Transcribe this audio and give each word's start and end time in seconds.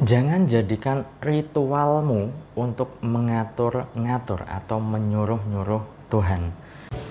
Jangan 0.00 0.48
jadikan 0.48 1.04
ritualmu 1.20 2.32
untuk 2.56 2.96
mengatur-ngatur 3.04 4.48
atau 4.48 4.80
menyuruh-nyuruh 4.80 6.08
Tuhan. 6.08 6.56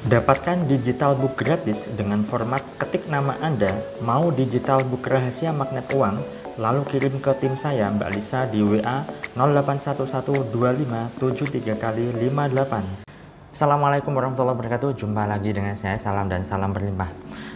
Dapatkan 0.10 0.66
digital 0.66 1.14
book 1.14 1.38
gratis 1.38 1.86
dengan 1.94 2.26
format 2.26 2.66
ketik 2.82 3.06
nama 3.06 3.38
Anda, 3.46 3.78
mau 4.02 4.34
digital 4.34 4.82
book 4.82 5.06
rahasia 5.06 5.54
magnet 5.54 5.86
uang, 5.94 6.18
lalu 6.58 6.82
kirim 6.90 7.22
ke 7.22 7.30
tim 7.38 7.54
saya 7.54 7.94
Mbak 7.94 8.10
Lisa 8.10 8.50
di 8.50 8.66
WA 8.66 9.06
08112573 9.38 11.78
kali 11.78 12.10
58. 12.10 13.06
Assalamualaikum 13.54 14.18
warahmatullahi 14.18 14.58
wabarakatuh 14.58 14.98
Jumpa 14.98 15.30
lagi 15.30 15.54
dengan 15.54 15.78
saya 15.78 15.98
Salam 15.98 16.30
dan 16.30 16.46
salam 16.46 16.70
berlimpah 16.70 17.10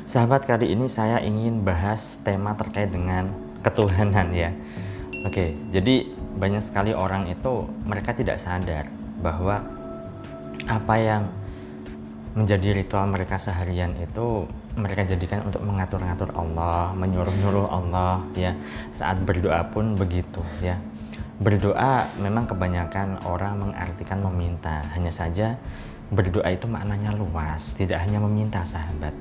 Sahabat 0.09 0.41
kali 0.45 0.73
ini 0.73 0.89
saya 0.89 1.21
ingin 1.21 1.61
bahas 1.61 2.17
tema 2.25 2.57
terkait 2.57 2.89
dengan 2.89 3.29
ketuhanan 3.61 4.33
ya 4.33 4.49
Oke, 5.23 5.55
jadi 5.71 6.03
banyak 6.35 6.59
sekali 6.59 6.91
orang 6.91 7.31
itu 7.31 7.63
mereka 7.87 8.11
tidak 8.11 8.35
sadar 8.35 8.91
bahwa 9.23 9.63
apa 10.67 10.95
yang 10.99 11.23
menjadi 12.35 12.75
ritual 12.75 13.07
mereka 13.07 13.39
seharian 13.39 13.95
itu 14.03 14.43
mereka 14.75 15.05
jadikan 15.07 15.45
untuk 15.47 15.63
mengatur-ngatur 15.63 16.33
Allah, 16.35 16.91
menyuruh-nyuruh 16.97 17.71
Allah 17.71 18.19
ya. 18.35 18.51
Saat 18.91 19.23
berdoa 19.23 19.63
pun 19.71 19.95
begitu 19.95 20.43
ya. 20.59 20.75
Berdoa 21.39 22.11
memang 22.19 22.43
kebanyakan 22.43 23.23
orang 23.23 23.63
mengartikan 23.63 24.19
meminta, 24.27 24.83
hanya 24.91 25.09
saja 25.13 25.55
berdoa 26.11 26.51
itu 26.51 26.67
maknanya 26.67 27.15
luas, 27.15 27.71
tidak 27.79 28.03
hanya 28.03 28.19
meminta 28.19 28.59
sahabat. 28.67 29.15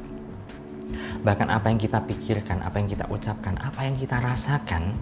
Bahkan 1.22 1.48
apa 1.48 1.70
yang 1.70 1.78
kita 1.78 2.02
pikirkan, 2.04 2.60
apa 2.64 2.82
yang 2.82 2.88
kita 2.90 3.06
ucapkan, 3.06 3.54
apa 3.62 3.86
yang 3.86 3.96
kita 3.96 4.18
rasakan 4.18 4.98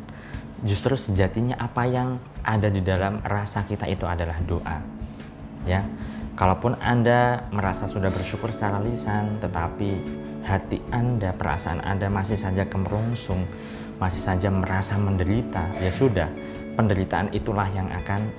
justru 0.65 0.97
sejatinya 0.97 1.57
apa 1.57 1.89
yang 1.89 2.21
ada 2.45 2.69
di 2.69 2.85
dalam 2.85 3.21
rasa 3.25 3.65
kita 3.65 3.89
itu 3.89 4.05
adalah 4.05 4.37
doa. 4.45 4.79
Ya. 5.65 5.85
Kalaupun 6.37 6.81
Anda 6.81 7.45
merasa 7.53 7.85
sudah 7.85 8.09
bersyukur 8.09 8.49
secara 8.49 8.81
lisan, 8.81 9.37
tetapi 9.45 10.01
hati 10.41 10.81
Anda, 10.89 11.37
perasaan 11.37 11.85
Anda 11.85 12.09
masih 12.09 12.41
saja 12.41 12.65
kemerungsung, 12.65 13.45
masih 14.01 14.25
saja 14.25 14.49
merasa 14.49 14.97
menderita, 14.97 15.69
ya 15.85 15.93
sudah, 15.93 16.33
penderitaan 16.81 17.29
itulah 17.37 17.69
yang 17.77 17.93
akan 17.93 18.33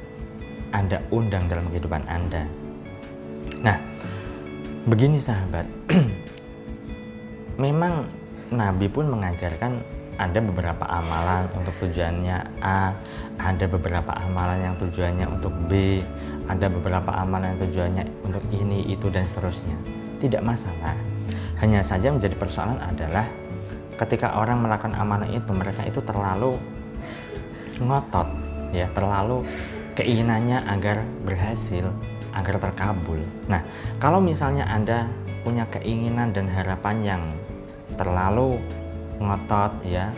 Anda 0.73 0.97
undang 1.13 1.45
dalam 1.45 1.69
kehidupan 1.69 2.01
Anda. 2.09 2.49
Nah, 3.61 3.77
begini 4.89 5.21
sahabat, 5.21 5.69
memang 7.61 8.09
Nabi 8.51 8.91
pun 8.91 9.07
mengajarkan 9.07 9.79
ada 10.19 10.39
beberapa 10.43 10.85
amalan 10.85 11.47
untuk 11.55 11.73
tujuannya 11.81 12.61
A, 12.61 12.93
ada 13.39 13.65
beberapa 13.65 14.11
amalan 14.11 14.59
yang 14.69 14.75
tujuannya 14.77 15.25
untuk 15.25 15.55
B, 15.71 16.03
ada 16.45 16.67
beberapa 16.67 17.15
amalan 17.15 17.55
yang 17.55 17.59
tujuannya 17.65 18.03
untuk 18.27 18.43
ini, 18.53 18.85
itu 18.91 19.07
dan 19.07 19.25
seterusnya. 19.25 19.73
Tidak 20.19 20.43
masalah. 20.43 20.93
Hanya 21.63 21.81
saja 21.81 22.11
menjadi 22.13 22.35
persoalan 22.37 22.77
adalah 22.83 23.25
ketika 23.97 24.37
orang 24.37 24.61
melakukan 24.61 24.93
amalan 24.99 25.31
itu, 25.31 25.49
mereka 25.55 25.87
itu 25.87 26.03
terlalu 26.03 26.59
ngotot, 27.81 28.27
ya, 28.75 28.91
terlalu 28.93 29.47
keinginannya 29.97 30.69
agar 30.69 31.01
berhasil, 31.23 31.87
agar 32.35 32.61
terkabul. 32.61 33.23
Nah, 33.49 33.63
kalau 33.97 34.21
misalnya 34.21 34.69
Anda 34.69 35.09
punya 35.41 35.65
keinginan 35.71 36.29
dan 36.29 36.45
harapan 36.45 36.97
yang 37.01 37.23
terlalu 37.95 38.59
ngotot 39.21 39.73
ya. 39.85 40.11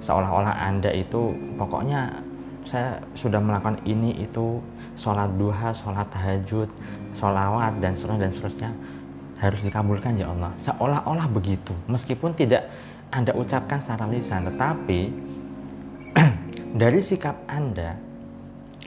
Seolah-olah 0.00 0.54
anda 0.60 0.92
itu 0.92 1.34
pokoknya 1.56 2.22
saya 2.66 3.00
sudah 3.14 3.38
melakukan 3.38 3.78
ini 3.86 4.14
itu 4.22 4.58
sholat 4.98 5.30
duha, 5.38 5.70
sholat 5.70 6.06
tahajud, 6.10 6.70
sholawat 7.14 7.78
dan 7.78 7.94
seterusnya 7.94 8.22
dan 8.26 8.30
seterusnya 8.30 8.70
harus 9.36 9.60
dikabulkan 9.62 10.16
ya 10.16 10.30
Allah. 10.30 10.52
Seolah-olah 10.56 11.26
begitu 11.30 11.72
meskipun 11.88 12.32
tidak 12.36 12.68
anda 13.10 13.32
ucapkan 13.32 13.78
secara 13.78 14.10
lisan 14.10 14.50
tetapi 14.50 15.00
dari 16.80 17.00
sikap 17.00 17.46
anda 17.46 17.96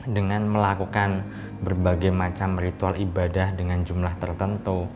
dengan 0.06 0.48
melakukan 0.48 1.24
berbagai 1.60 2.12
macam 2.12 2.56
ritual 2.56 2.96
ibadah 2.96 3.52
dengan 3.56 3.84
jumlah 3.84 4.16
tertentu 4.20 4.88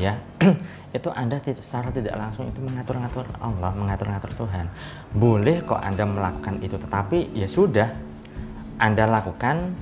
ya 0.00 0.16
itu 0.96 1.08
Anda 1.14 1.38
secara 1.38 1.94
tidak 1.94 2.18
langsung 2.18 2.50
itu 2.50 2.58
mengatur-ngatur 2.58 3.22
Allah, 3.38 3.70
mengatur-ngatur 3.78 4.34
Tuhan. 4.34 4.66
Boleh 5.14 5.62
kok 5.62 5.78
Anda 5.78 6.02
melakukan 6.02 6.58
itu, 6.66 6.74
tetapi 6.74 7.30
ya 7.30 7.46
sudah 7.46 7.94
Anda 8.80 9.06
lakukan 9.06 9.78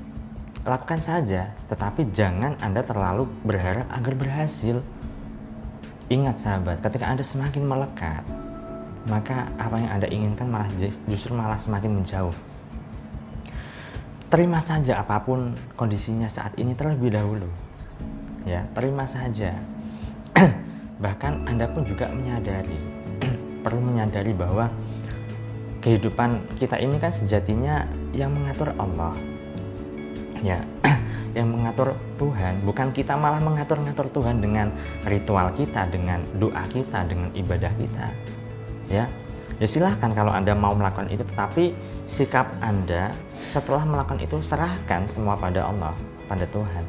lakukan 0.69 1.01
saja, 1.01 1.57
tetapi 1.73 2.13
jangan 2.13 2.61
Anda 2.61 2.85
terlalu 2.85 3.25
berharap 3.41 3.89
agar 3.89 4.13
berhasil. 4.21 4.85
Ingat 6.13 6.37
sahabat, 6.41 6.81
ketika 6.85 7.09
Anda 7.09 7.25
semakin 7.25 7.65
melekat, 7.65 8.25
maka 9.09 9.49
apa 9.57 9.77
yang 9.81 9.91
Anda 9.97 10.09
inginkan 10.13 10.49
malah 10.53 10.69
justru 11.09 11.33
malah 11.33 11.57
semakin 11.57 12.01
menjauh. 12.01 12.37
Terima 14.29 14.61
saja 14.61 15.01
apa 15.01 15.25
pun 15.25 15.57
kondisinya 15.73 16.29
saat 16.29 16.53
ini 16.61 16.77
terlebih 16.77 17.17
dahulu. 17.17 17.49
Ya, 18.45 18.69
terima 18.77 19.09
saja 19.09 19.57
bahkan 20.99 21.47
Anda 21.47 21.71
pun 21.71 21.87
juga 21.87 22.11
menyadari 22.11 22.79
perlu 23.65 23.81
menyadari 23.83 24.35
bahwa 24.35 24.71
kehidupan 25.79 26.59
kita 26.59 26.79
ini 26.79 26.99
kan 26.99 27.11
sejatinya 27.15 27.87
yang 28.11 28.35
mengatur 28.35 28.75
Allah. 28.77 29.15
Ya 30.43 30.63
yang 31.39 31.55
mengatur 31.55 31.95
Tuhan. 32.19 32.63
Bukan 32.67 32.91
kita 32.91 33.15
malah 33.15 33.39
mengatur-ngatur 33.39 34.11
Tuhan 34.11 34.43
dengan 34.43 34.75
ritual 35.07 35.55
kita 35.55 35.87
dengan 35.91 36.23
doa 36.39 36.63
kita 36.67 37.07
dengan 37.07 37.31
ibadah 37.35 37.73
kita. 37.79 38.07
Ya 38.91 39.05
ya 39.59 39.67
silahkan 39.67 40.11
kalau 40.15 40.35
anda 40.35 40.55
mau 40.55 40.75
melakukan 40.75 41.11
itu. 41.15 41.23
Tetapi 41.23 41.65
sikap 42.11 42.51
anda 42.59 43.15
setelah 43.47 43.87
melakukan 43.87 44.19
itu 44.19 44.43
serahkan 44.43 45.07
semua 45.07 45.39
pada 45.39 45.71
Allah 45.71 45.95
pada 46.27 46.43
Tuhan. 46.51 46.85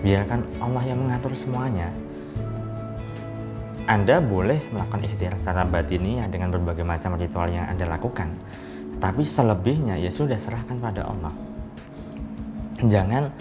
Biarkan 0.00 0.40
Allah 0.58 0.82
yang 0.88 0.98
mengatur 1.06 1.36
semuanya 1.36 1.92
anda 3.90 4.22
boleh 4.22 4.70
melakukan 4.70 5.02
ikhtiar 5.02 5.34
secara 5.34 5.66
batiniah 5.66 6.30
dengan 6.30 6.54
berbagai 6.54 6.86
macam 6.86 7.18
ritual 7.18 7.50
yang 7.50 7.66
Anda 7.66 7.90
lakukan. 7.90 8.30
Tapi 9.02 9.26
selebihnya 9.26 9.98
ya 9.98 10.14
sudah 10.14 10.38
serahkan 10.38 10.78
pada 10.78 11.10
Allah. 11.10 11.34
Jangan 12.86 13.34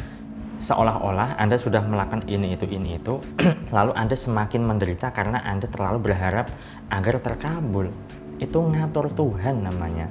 seolah-olah 0.57 1.37
Anda 1.37 1.53
sudah 1.53 1.85
melakukan 1.85 2.25
ini 2.25 2.57
itu 2.57 2.65
ini 2.65 2.97
itu 2.97 3.21
lalu 3.77 3.93
Anda 3.93 4.17
semakin 4.17 4.65
menderita 4.65 5.13
karena 5.13 5.37
Anda 5.45 5.69
terlalu 5.69 6.09
berharap 6.09 6.49
agar 6.89 7.21
terkabul. 7.21 7.93
Itu 8.41 8.65
ngatur 8.65 9.13
Tuhan 9.13 9.61
namanya. 9.61 10.09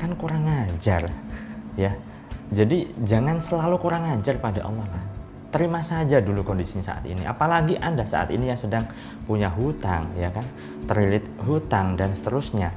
Kan 0.00 0.16
kurang 0.16 0.48
ajar. 0.48 1.12
Ya. 1.76 1.92
Jadi 2.48 2.88
jangan 3.04 3.36
selalu 3.36 3.76
kurang 3.76 4.08
ajar 4.08 4.40
pada 4.40 4.64
Allah 4.64 4.88
lah 4.88 5.13
terima 5.54 5.86
saja 5.86 6.18
dulu 6.18 6.42
kondisi 6.42 6.82
saat 6.82 7.06
ini. 7.06 7.22
Apalagi 7.22 7.78
Anda 7.78 8.02
saat 8.02 8.34
ini 8.34 8.50
yang 8.50 8.58
sedang 8.58 8.90
punya 9.22 9.46
hutang, 9.54 10.10
ya 10.18 10.34
kan? 10.34 10.42
Terlilit 10.90 11.22
hutang 11.46 11.94
dan 11.94 12.10
seterusnya. 12.10 12.74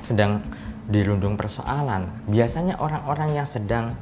Sedang 0.00 0.40
dirundung 0.88 1.36
persoalan. 1.36 2.08
Biasanya 2.32 2.80
orang-orang 2.80 3.36
yang 3.36 3.44
sedang 3.44 3.92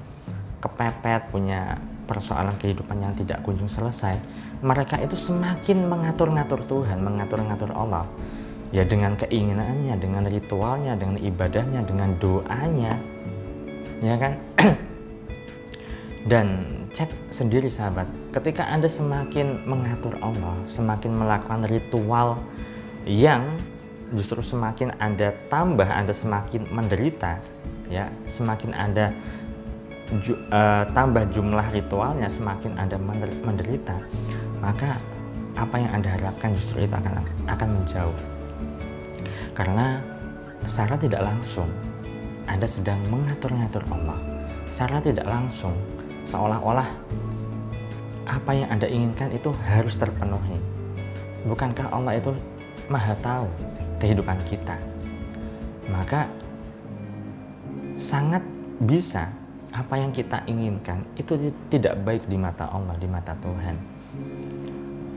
kepepet 0.63 1.35
punya 1.35 1.83
persoalan 2.07 2.55
kehidupan 2.63 3.03
yang 3.03 3.15
tidak 3.19 3.43
kunjung 3.43 3.67
selesai, 3.67 4.15
mereka 4.63 4.95
itu 5.03 5.19
semakin 5.19 5.91
mengatur-ngatur 5.91 6.63
Tuhan, 6.71 7.03
mengatur-ngatur 7.03 7.75
Allah. 7.75 8.07
Ya 8.71 8.87
dengan 8.87 9.19
keinginannya, 9.19 9.99
dengan 9.99 10.31
ritualnya, 10.31 10.95
dengan 10.95 11.19
ibadahnya, 11.19 11.83
dengan 11.83 12.15
doanya. 12.23 12.95
Ya 13.99 14.15
kan? 14.15 14.39
Dan 16.31 16.47
cek 16.91 17.11
sendiri 17.31 17.71
sahabat, 17.71 18.11
ketika 18.35 18.67
Anda 18.67 18.91
semakin 18.91 19.63
mengatur 19.63 20.19
Allah, 20.19 20.59
semakin 20.67 21.23
melakukan 21.23 21.63
ritual 21.71 22.43
yang 23.07 23.55
justru 24.11 24.43
semakin 24.43 24.95
Anda 24.99 25.31
tambah, 25.47 25.87
Anda 25.87 26.11
semakin 26.11 26.67
menderita, 26.71 27.39
ya, 27.87 28.11
semakin 28.27 28.75
Anda 28.75 29.15
ju, 30.19 30.35
uh, 30.51 30.83
tambah 30.91 31.31
jumlah 31.31 31.71
ritualnya, 31.71 32.27
semakin 32.27 32.75
Anda 32.75 32.99
menderita, 32.99 33.95
maka 34.59 34.99
apa 35.55 35.77
yang 35.79 35.91
Anda 35.95 36.19
harapkan 36.19 36.59
justru 36.59 36.83
itu 36.83 36.95
akan 36.95 37.23
akan 37.47 37.69
menjauh. 37.79 38.19
Karena 39.55 40.03
secara 40.67 40.99
tidak 40.99 41.23
langsung 41.23 41.71
Anda 42.51 42.67
sedang 42.67 42.99
mengatur-ngatur 43.07 43.87
Allah. 43.95 44.19
Secara 44.71 45.03
tidak 45.03 45.27
langsung 45.27 45.75
seolah-olah 46.31 46.87
apa 48.31 48.51
yang 48.55 48.71
Anda 48.71 48.87
inginkan 48.87 49.35
itu 49.35 49.51
harus 49.67 49.99
terpenuhi. 49.99 50.55
Bukankah 51.43 51.91
Allah 51.91 52.15
itu 52.15 52.31
maha 52.87 53.19
tahu 53.19 53.51
kehidupan 53.99 54.39
kita? 54.47 54.79
Maka 55.91 56.31
sangat 57.99 58.47
bisa 58.79 59.27
apa 59.75 59.99
yang 59.99 60.15
kita 60.15 60.43
inginkan 60.47 61.03
itu 61.19 61.51
tidak 61.67 61.99
baik 62.07 62.23
di 62.31 62.39
mata 62.39 62.71
Allah, 62.71 62.95
di 62.95 63.09
mata 63.11 63.35
Tuhan. 63.43 63.77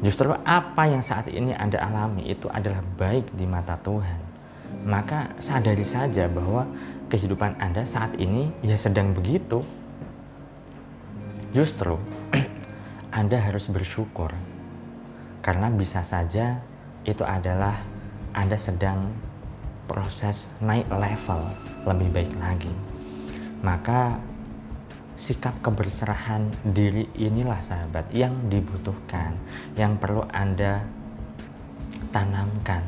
Justru 0.03 0.35
apa 0.35 0.83
yang 0.89 0.99
saat 0.99 1.31
ini 1.31 1.55
Anda 1.55 1.79
alami 1.79 2.27
itu 2.27 2.49
adalah 2.51 2.83
baik 2.99 3.31
di 3.37 3.45
mata 3.47 3.77
Tuhan. 3.79 4.19
Maka 4.83 5.31
sadari 5.39 5.85
saja 5.85 6.27
bahwa 6.27 6.67
kehidupan 7.07 7.55
Anda 7.61 7.87
saat 7.87 8.19
ini 8.19 8.51
ya 8.65 8.75
sedang 8.75 9.15
begitu. 9.15 9.63
Justru 11.53 12.01
Anda 13.13 13.37
harus 13.37 13.69
bersyukur 13.69 14.33
karena 15.45 15.69
bisa 15.69 16.01
saja 16.01 16.57
itu 17.05 17.21
adalah 17.21 17.77
Anda 18.33 18.57
sedang 18.57 19.13
proses 19.85 20.49
naik 20.57 20.89
level 20.89 21.45
lebih 21.85 22.09
baik 22.09 22.33
lagi. 22.41 22.73
Maka 23.61 24.17
sikap 25.13 25.61
keberserahan 25.61 26.49
diri 26.73 27.05
inilah 27.21 27.61
sahabat 27.61 28.09
yang 28.09 28.49
dibutuhkan, 28.49 29.37
yang 29.77 30.01
perlu 30.01 30.25
Anda 30.33 30.81
tanamkan. 32.09 32.81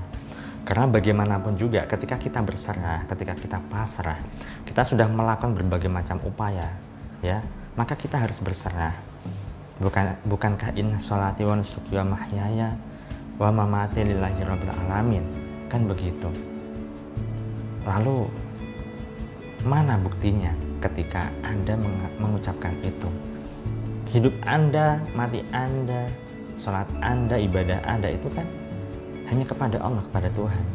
Karena 0.66 0.90
bagaimanapun 0.90 1.54
juga 1.54 1.86
ketika 1.86 2.18
kita 2.18 2.42
berserah, 2.42 3.06
ketika 3.06 3.38
kita 3.38 3.62
pasrah, 3.70 4.18
kita 4.66 4.82
sudah 4.82 5.06
melakukan 5.06 5.54
berbagai 5.54 5.86
macam 5.94 6.18
upaya, 6.26 6.74
ya, 7.22 7.46
maka 7.76 7.96
kita 7.96 8.20
harus 8.20 8.40
berserah. 8.40 8.96
Bukan 9.80 10.24
bukankah 10.24 10.72
inna 10.80 10.96
sholati 10.96 11.44
wa 11.44 11.60
nusuki 11.60 12.00
wa 12.00 12.16
mahyaya 12.16 12.76
wa 13.36 13.52
mamati 13.52 14.08
lillahi 14.08 14.42
rabbil 14.44 14.74
alamin? 14.88 15.24
Kan 15.68 15.88
begitu. 15.88 16.32
Lalu 17.84 18.32
mana 19.68 20.00
buktinya? 20.00 20.66
ketika 20.86 21.34
Anda 21.42 21.74
mengucapkan 22.22 22.78
itu. 22.86 23.10
Hidup 24.14 24.36
Anda, 24.46 25.02
mati 25.18 25.42
Anda, 25.50 26.08
sholat 26.56 26.88
Anda, 27.02 27.36
ibadah 27.42 27.82
Anda 27.84 28.14
itu 28.14 28.30
kan 28.32 28.46
hanya 29.28 29.44
kepada 29.44 29.82
Allah, 29.82 30.06
kepada 30.08 30.30
Tuhan. 30.32 30.66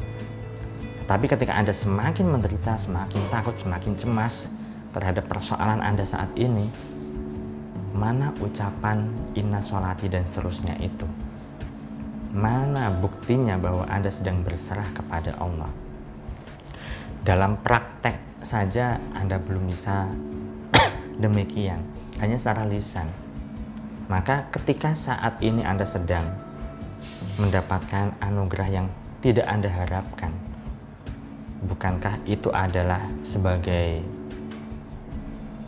Tapi 1.06 1.26
ketika 1.30 1.54
Anda 1.54 1.70
semakin 1.70 2.26
menderita, 2.26 2.74
semakin 2.74 3.22
takut, 3.30 3.54
semakin 3.54 3.94
cemas 3.94 4.50
terhadap 4.90 5.26
persoalan 5.30 5.82
Anda 5.82 6.02
saat 6.02 6.30
ini, 6.34 6.70
mana 7.94 8.34
ucapan 8.38 9.10
inna 9.34 9.62
sholati 9.62 10.10
dan 10.10 10.26
seterusnya 10.26 10.78
itu? 10.78 11.06
Mana 12.30 12.94
buktinya 12.94 13.58
bahwa 13.58 13.86
Anda 13.90 14.10
sedang 14.10 14.46
berserah 14.46 14.86
kepada 14.94 15.34
Allah? 15.42 15.70
Dalam 17.20 17.58
praktek 17.58 18.16
saja 18.40 19.02
Anda 19.12 19.42
belum 19.42 19.66
bisa 19.66 20.06
demikian, 21.22 21.82
hanya 22.22 22.38
secara 22.38 22.64
lisan. 22.66 23.10
Maka 24.06 24.50
ketika 24.50 24.94
saat 24.94 25.38
ini 25.42 25.62
Anda 25.62 25.86
sedang 25.86 26.24
mendapatkan 27.38 28.18
anugerah 28.18 28.68
yang 28.70 28.86
tidak 29.22 29.46
Anda 29.46 29.70
harapkan, 29.70 30.32
bukankah 31.66 32.22
itu 32.24 32.48
adalah 32.50 33.04
sebagai 33.20 34.00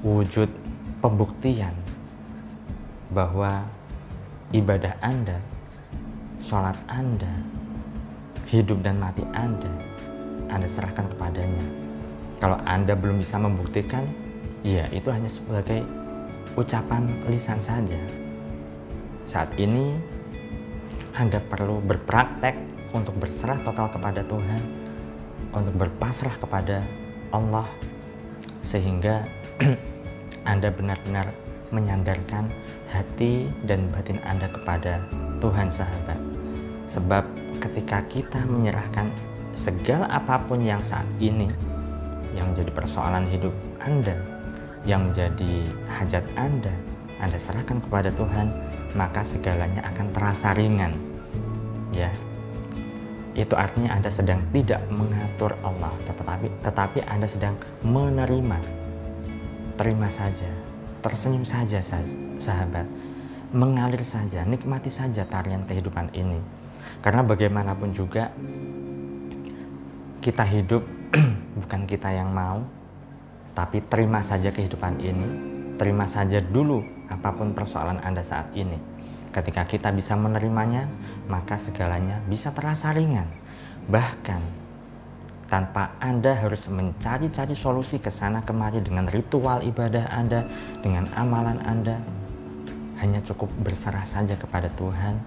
wujud 0.03 0.51
pembuktian 0.99 1.75
bahwa 3.11 3.63
ibadah 4.51 4.99
Anda, 5.03 5.39
sholat 6.43 6.79
Anda, 6.91 7.31
hidup 8.51 8.83
dan 8.83 8.99
mati 8.99 9.23
Anda, 9.35 9.71
Anda 10.51 10.67
serahkan 10.67 11.07
kepadanya 11.15 11.83
kalau 12.43 12.59
Anda 12.67 12.99
belum 12.99 13.23
bisa 13.23 13.39
membuktikan, 13.39 14.03
ya 14.67 14.83
itu 14.91 15.15
hanya 15.15 15.31
sebagai 15.31 15.87
ucapan 16.59 17.07
lisan 17.31 17.63
saja. 17.63 18.03
Saat 19.23 19.55
ini 19.63 19.95
Anda 21.15 21.39
perlu 21.39 21.79
berpraktek 21.79 22.59
untuk 22.99 23.15
berserah 23.23 23.63
total 23.63 23.95
kepada 23.95 24.27
Tuhan, 24.27 24.59
untuk 25.55 25.87
berpasrah 25.87 26.35
kepada 26.43 26.83
Allah, 27.31 27.71
sehingga 28.67 29.23
Anda 30.53 30.69
benar-benar 30.69 31.33
menyandarkan 31.73 32.53
hati 32.93 33.49
dan 33.65 33.89
batin 33.89 34.21
Anda 34.29 34.53
kepada 34.53 35.01
Tuhan 35.41 35.73
sahabat. 35.73 36.21
Sebab 36.85 37.25
ketika 37.65 38.05
kita 38.13 38.45
menyerahkan 38.45 39.09
segala 39.57 40.05
apa 40.13 40.37
pun 40.45 40.61
yang 40.61 40.85
saat 40.85 41.09
ini 41.17 41.49
yang 42.37 42.53
menjadi 42.53 42.69
persoalan 42.69 43.25
hidup 43.33 43.53
Anda, 43.81 44.17
yang 44.85 45.09
menjadi 45.09 45.65
hajat 45.89 46.25
Anda, 46.37 46.73
Anda 47.17 47.39
serahkan 47.41 47.81
kepada 47.89 48.13
Tuhan, 48.13 48.53
maka 48.93 49.25
segalanya 49.25 49.81
akan 49.89 50.07
terasa 50.13 50.53
ringan. 50.53 50.93
Ya. 51.97 52.13
Itu 53.33 53.57
artinya 53.57 53.97
Anda 53.97 54.13
sedang 54.13 54.45
tidak 54.53 54.85
mengatur 54.93 55.57
Allah, 55.65 55.93
tetapi 56.05 56.53
tetapi 56.61 56.99
Anda 57.09 57.25
sedang 57.25 57.57
menerima. 57.81 58.82
Terima 59.73 60.13
saja, 60.13 60.49
tersenyum 61.01 61.49
saja 61.49 61.81
sahabat. 62.37 62.85
Mengalir 63.53 64.05
saja, 64.05 64.45
nikmati 64.45 64.93
saja 64.93 65.25
tarian 65.25 65.65
kehidupan 65.65 66.13
ini. 66.13 66.41
Karena 67.01 67.25
bagaimanapun 67.25 67.93
juga 67.93 68.33
kita 70.21 70.45
hidup 70.45 70.85
bukan 71.61 71.83
kita 71.89 72.13
yang 72.13 72.33
mau, 72.33 72.65
tapi 73.53 73.85
terima 73.85 74.21
saja 74.21 74.53
kehidupan 74.53 75.01
ini, 75.01 75.29
terima 75.77 76.05
saja 76.09 76.41
dulu 76.41 76.81
apa 77.09 77.33
pun 77.33 77.53
persoalan 77.53 78.01
Anda 78.01 78.25
saat 78.25 78.53
ini. 78.57 78.77
Ketika 79.33 79.65
kita 79.65 79.89
bisa 79.97 80.13
menerimanya, 80.17 80.89
maka 81.29 81.57
segalanya 81.57 82.21
bisa 82.29 82.53
terasa 82.53 82.93
ringan. 82.93 83.29
Bahkan 83.89 84.62
tanpa 85.53 85.93
Anda 86.01 86.33
harus 86.33 86.73
mencari-cari 86.73 87.53
solusi 87.53 88.01
ke 88.01 88.09
sana 88.09 88.41
kemari 88.41 88.81
dengan 88.81 89.05
ritual 89.05 89.61
ibadah 89.61 90.09
Anda, 90.09 90.49
dengan 90.81 91.05
amalan 91.13 91.61
Anda. 91.69 92.01
Hanya 93.05 93.21
cukup 93.21 93.53
berserah 93.61 94.09
saja 94.09 94.33
kepada 94.33 94.73
Tuhan, 94.73 95.21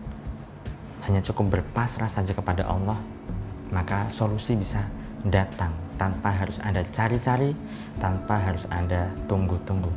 hanya 1.06 1.22
cukup 1.22 1.54
berpasrah 1.54 2.10
saja 2.10 2.34
kepada 2.34 2.66
Allah, 2.66 2.98
maka 3.70 4.10
solusi 4.10 4.58
bisa 4.58 4.82
datang 5.22 5.70
tanpa 6.02 6.34
harus 6.34 6.58
Anda 6.58 6.82
cari-cari, 6.90 7.54
tanpa 8.02 8.42
harus 8.42 8.66
Anda 8.74 9.14
tunggu-tunggu. 9.30 9.94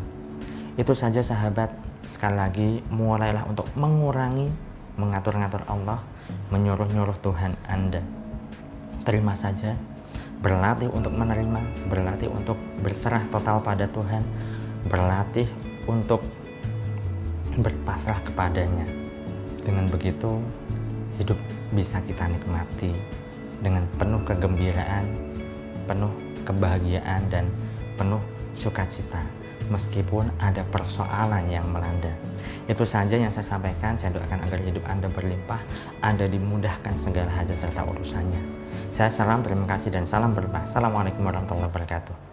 Itu 0.77 0.93
saja 0.93 1.25
sahabat, 1.25 1.73
sekali 2.05 2.37
lagi 2.37 2.71
mulailah 2.93 3.49
untuk 3.49 3.65
mengurangi, 3.81 4.53
mengatur-ngatur 5.01 5.65
Allah, 5.65 6.05
menyuruh-nyuruh 6.53 7.17
Tuhan 7.25 7.57
Anda. 7.65 8.05
Terima 9.09 9.33
saja, 9.33 9.73
berlatih 10.39 10.91
untuk 10.95 11.11
menerima, 11.15 11.91
berlatih 11.91 12.31
untuk 12.31 12.55
berserah 12.83 13.27
total 13.31 13.59
pada 13.59 13.91
Tuhan, 13.91 14.23
berlatih 14.87 15.51
untuk 15.91 16.23
berpasrah 17.59 18.23
kepadanya. 18.23 18.87
Dengan 19.67 19.91
begitu, 19.91 20.39
hidup 21.19 21.37
bisa 21.75 21.99
kita 22.07 22.31
nikmati 22.31 22.95
dengan 23.59 23.85
penuh 23.99 24.23
kegembiraan, 24.23 25.05
penuh 25.91 26.13
kebahagiaan 26.47 27.27
dan 27.27 27.51
penuh 27.99 28.23
sukacita 28.55 29.27
meskipun 29.69 30.29
ada 30.41 30.65
persoalan 30.69 31.49
yang 31.49 31.69
melanda. 31.69 32.13
Itu 32.69 32.85
saja 32.85 33.17
yang 33.17 33.33
saya 33.33 33.45
sampaikan. 33.45 33.97
Saya 33.97 34.13
doakan 34.17 34.45
agar 34.45 34.61
hidup 34.61 34.85
Anda 34.85 35.09
berlimpah, 35.09 35.61
Anda 36.05 36.29
dimudahkan 36.29 36.97
segala 37.01 37.33
hajat 37.33 37.57
serta 37.57 37.85
urusannya. 37.89 38.41
Saya 38.93 39.09
salam, 39.09 39.41
terima 39.41 39.65
kasih 39.65 39.95
dan 39.95 40.05
salam 40.05 40.37
berkah. 40.37 40.65
Assalamualaikum 40.65 41.25
warahmatullahi 41.25 41.69
wabarakatuh. 41.71 42.28